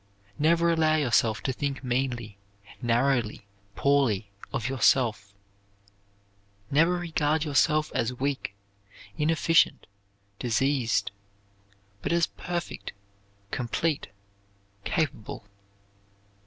Never 0.39 0.71
allow 0.71 0.95
yourself 0.95 1.43
to 1.43 1.53
think 1.53 1.83
meanly, 1.83 2.39
narrowly, 2.81 3.45
poorly 3.75 4.31
of 4.51 4.67
yourself. 4.67 5.31
Never 6.71 6.93
regard 6.97 7.43
yourself 7.45 7.91
as 7.93 8.11
weak, 8.11 8.55
inefficient, 9.19 9.85
diseased, 10.39 11.11
but 12.01 12.11
as 12.11 12.25
perfect, 12.25 12.93
complete, 13.51 14.07
capable. 14.85 15.45